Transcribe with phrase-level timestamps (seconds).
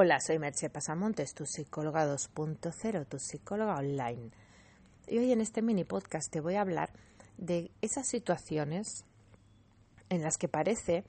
[0.00, 4.30] Hola, soy Merche Pasamontes, tu psicóloga 2.0, tu psicóloga online.
[5.08, 6.92] Y hoy en este mini podcast te voy a hablar
[7.36, 9.04] de esas situaciones
[10.08, 11.02] en las que parece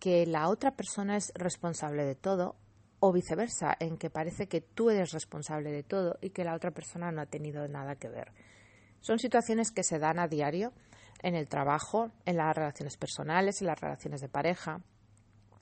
[0.00, 2.56] que la otra persona es responsable de todo
[2.98, 6.70] o viceversa, en que parece que tú eres responsable de todo y que la otra
[6.70, 8.32] persona no ha tenido nada que ver.
[9.02, 10.72] Son situaciones que se dan a diario
[11.20, 14.80] en el trabajo, en las relaciones personales, en las relaciones de pareja,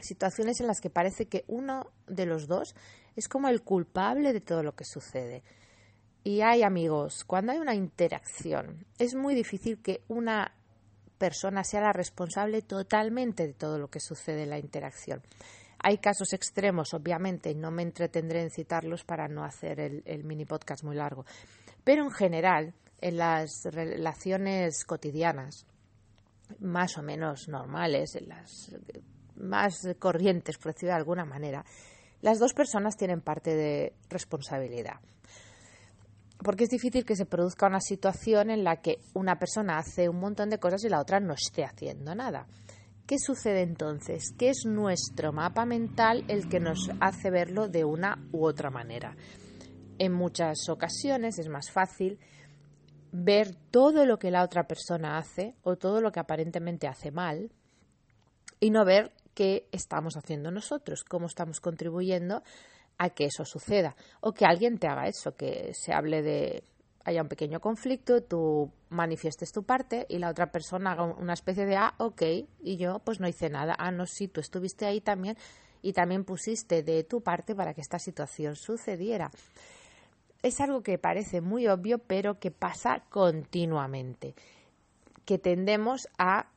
[0.00, 2.74] situaciones en las que parece que uno de los dos
[3.16, 5.42] es como el culpable de todo lo que sucede.
[6.22, 10.54] Y hay amigos, cuando hay una interacción, es muy difícil que una
[11.18, 15.22] persona sea la responsable totalmente de todo lo que sucede en la interacción.
[15.78, 20.46] Hay casos extremos, obviamente, y no me entretendré en citarlos para no hacer el, mini
[20.46, 21.26] podcast muy largo.
[21.84, 25.66] Pero en general, en las relaciones cotidianas,
[26.60, 28.74] más o menos normales, en las
[29.36, 31.64] más corrientes, por decirlo de alguna manera,
[32.20, 35.00] las dos personas tienen parte de responsabilidad.
[36.38, 40.20] Porque es difícil que se produzca una situación en la que una persona hace un
[40.20, 42.46] montón de cosas y la otra no esté haciendo nada.
[43.06, 44.32] ¿Qué sucede entonces?
[44.38, 49.16] ¿Qué es nuestro mapa mental el que nos hace verlo de una u otra manera?
[49.98, 52.18] En muchas ocasiones es más fácil
[53.12, 57.52] ver todo lo que la otra persona hace o todo lo que aparentemente hace mal
[58.58, 62.42] y no ver qué estamos haciendo nosotros, cómo estamos contribuyendo
[62.98, 66.64] a que eso suceda o que alguien te haga eso, que se hable de
[67.04, 71.66] haya un pequeño conflicto, tú manifiestes tu parte y la otra persona haga una especie
[71.66, 72.22] de ah, ok,
[72.62, 75.36] y yo pues no hice nada, ah, no, sí, tú estuviste ahí también
[75.82, 79.30] y también pusiste de tu parte para que esta situación sucediera.
[80.42, 84.34] Es algo que parece muy obvio, pero que pasa continuamente,
[85.26, 86.48] que tendemos a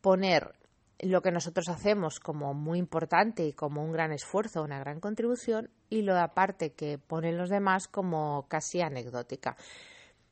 [0.00, 0.54] poner
[1.00, 5.70] lo que nosotros hacemos como muy importante y como un gran esfuerzo, una gran contribución,
[5.90, 9.56] y lo aparte que ponen los demás como casi anecdótica.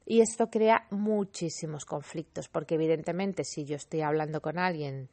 [0.05, 5.09] Y esto crea muchísimos conflictos, porque evidentemente si yo estoy hablando con alguien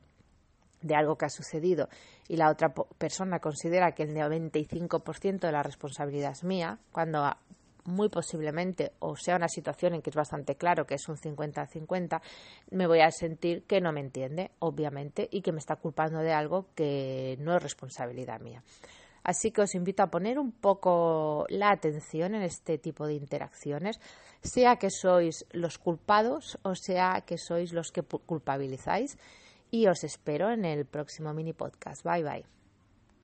[0.81, 1.89] de algo que ha sucedido
[2.27, 7.29] y la otra persona considera que el 95% de la responsabilidad es mía, cuando
[7.89, 12.21] muy posiblemente, o sea una situación en que es bastante claro que es un 50-50,
[12.71, 16.31] me voy a sentir que no me entiende, obviamente, y que me está culpando de
[16.31, 18.63] algo que no es responsabilidad mía.
[19.23, 23.99] Así que os invito a poner un poco la atención en este tipo de interacciones,
[24.41, 29.17] sea que sois los culpados o sea que sois los que culpabilizáis.
[29.71, 32.03] Y os espero en el próximo mini podcast.
[32.03, 32.58] Bye bye.